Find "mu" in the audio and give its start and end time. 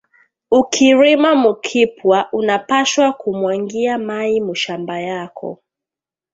1.43-1.53, 4.39-4.43